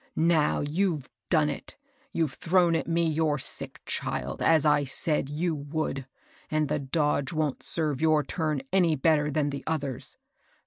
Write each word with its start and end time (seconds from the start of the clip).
Now 0.15 0.61
you've 0.61 1.07
done 1.29 1.47
it,— 1.47 1.77
youVe 2.11 2.33
thrown 2.33 2.75
at 2.75 2.87
me 2.87 3.05
your 3.07 3.37
sick 3.37 3.81
child, 3.85 4.41
as 4.41 4.65
I 4.65 4.83
said 4.83 5.29
you 5.29 5.53
would; 5.53 6.07
and 6.49 6.69
the 6.69 6.79
dodge 6.79 7.31
wont 7.33 7.61
serve 7.61 8.01
your 8.01 8.23
turn 8.23 8.63
any 8.73 8.95
better 8.95 9.29
than 9.29 9.51
the 9.51 9.63
others. 9.67 10.17